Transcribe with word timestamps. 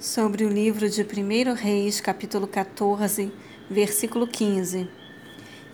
sobre 0.00 0.46
o 0.46 0.48
livro 0.48 0.88
de 0.88 1.02
1 1.02 1.52
Reis, 1.52 2.00
capítulo 2.00 2.46
14, 2.46 3.30
versículo 3.68 4.26
15. 4.26 4.88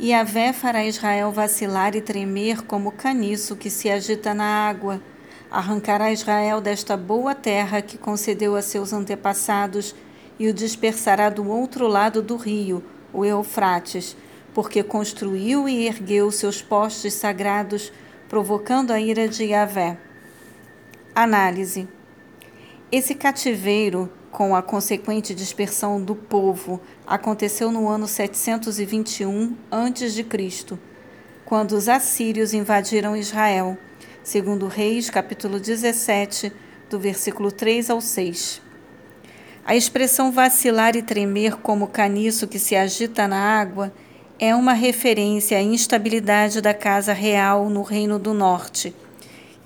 E 0.00 0.12
Avé 0.12 0.52
fará 0.52 0.84
Israel 0.84 1.30
vacilar 1.30 1.94
e 1.94 2.00
tremer 2.00 2.62
como 2.62 2.90
caniço 2.90 3.54
que 3.54 3.70
se 3.70 3.88
agita 3.88 4.34
na 4.34 4.68
água. 4.68 5.00
Arrancará 5.48 6.10
Israel 6.10 6.60
desta 6.60 6.96
boa 6.96 7.36
terra 7.36 7.80
que 7.80 7.96
concedeu 7.96 8.56
a 8.56 8.62
seus 8.62 8.92
antepassados 8.92 9.94
e 10.40 10.48
o 10.48 10.52
dispersará 10.52 11.30
do 11.30 11.48
outro 11.48 11.86
lado 11.86 12.20
do 12.20 12.34
rio, 12.34 12.82
o 13.12 13.24
Eufrates, 13.24 14.16
porque 14.52 14.82
construiu 14.82 15.68
e 15.68 15.86
ergueu 15.86 16.32
seus 16.32 16.60
postes 16.60 17.14
sagrados, 17.14 17.92
provocando 18.28 18.90
a 18.90 19.00
ira 19.00 19.28
de 19.28 19.44
Yahvé. 19.44 19.96
Análise. 21.14 21.95
Esse 22.90 23.16
cativeiro, 23.16 24.08
com 24.30 24.54
a 24.54 24.62
consequente 24.62 25.34
dispersão 25.34 26.00
do 26.00 26.14
povo, 26.14 26.80
aconteceu 27.04 27.72
no 27.72 27.88
ano 27.88 28.06
721 28.06 29.56
a.C., 29.68 30.78
quando 31.44 31.72
os 31.72 31.88
assírios 31.88 32.54
invadiram 32.54 33.16
Israel, 33.16 33.76
segundo 34.22 34.68
Reis, 34.68 35.10
capítulo 35.10 35.58
17, 35.58 36.52
do 36.88 36.96
versículo 36.96 37.50
3 37.50 37.90
ao 37.90 38.00
6. 38.00 38.62
A 39.64 39.74
expressão 39.74 40.30
vacilar 40.30 40.94
e 40.94 41.02
tremer 41.02 41.56
como 41.56 41.88
caniço 41.88 42.46
que 42.46 42.58
se 42.60 42.76
agita 42.76 43.26
na 43.26 43.60
água 43.60 43.92
é 44.38 44.54
uma 44.54 44.74
referência 44.74 45.58
à 45.58 45.60
instabilidade 45.60 46.60
da 46.60 46.72
casa 46.72 47.12
real 47.12 47.68
no 47.68 47.82
Reino 47.82 48.16
do 48.16 48.32
Norte 48.32 48.94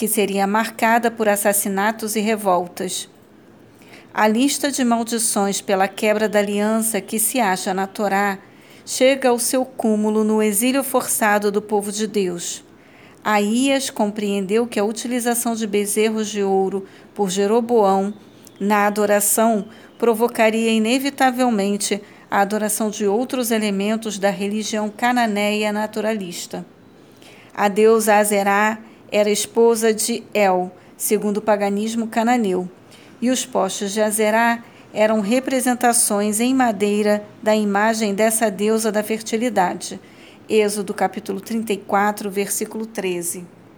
que 0.00 0.08
seria 0.08 0.46
marcada 0.46 1.10
por 1.10 1.28
assassinatos 1.28 2.16
e 2.16 2.20
revoltas. 2.20 3.06
A 4.14 4.26
lista 4.26 4.72
de 4.72 4.82
maldições 4.82 5.60
pela 5.60 5.86
quebra 5.86 6.26
da 6.26 6.38
aliança 6.38 7.02
que 7.02 7.18
se 7.18 7.38
acha 7.38 7.74
na 7.74 7.86
Torá 7.86 8.38
chega 8.86 9.28
ao 9.28 9.38
seu 9.38 9.62
cúmulo 9.62 10.24
no 10.24 10.42
exílio 10.42 10.82
forçado 10.82 11.52
do 11.52 11.60
povo 11.60 11.92
de 11.92 12.06
Deus. 12.06 12.64
Aías 13.22 13.90
compreendeu 13.90 14.66
que 14.66 14.80
a 14.80 14.84
utilização 14.84 15.54
de 15.54 15.66
bezerros 15.66 16.30
de 16.30 16.42
ouro 16.42 16.86
por 17.14 17.28
Jeroboão 17.28 18.14
na 18.58 18.86
adoração 18.86 19.66
provocaria 19.98 20.70
inevitavelmente 20.70 22.02
a 22.30 22.40
adoração 22.40 22.88
de 22.88 23.06
outros 23.06 23.50
elementos 23.50 24.18
da 24.18 24.30
religião 24.30 24.88
cananeia 24.88 25.70
naturalista. 25.70 26.64
A 27.54 27.68
deusa 27.68 28.14
Azerá 28.14 28.78
era 29.10 29.30
esposa 29.30 29.92
de 29.92 30.22
El, 30.32 30.70
segundo 30.96 31.38
o 31.38 31.42
paganismo 31.42 32.06
cananeu, 32.06 32.68
e 33.20 33.30
os 33.30 33.44
postes 33.44 33.92
de 33.92 34.00
Azerá 34.00 34.62
eram 34.92 35.20
representações 35.20 36.40
em 36.40 36.54
madeira 36.54 37.24
da 37.42 37.54
imagem 37.54 38.14
dessa 38.14 38.50
deusa 38.50 38.90
da 38.90 39.02
fertilidade. 39.02 40.00
Êxodo 40.48 40.92
capítulo 40.92 41.40
34, 41.40 42.30
versículo 42.30 42.86
13. 42.86 43.59